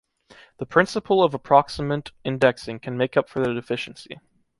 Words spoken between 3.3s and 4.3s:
the deficiency.